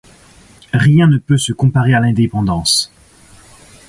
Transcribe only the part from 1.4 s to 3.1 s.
comparer à l'indépendance.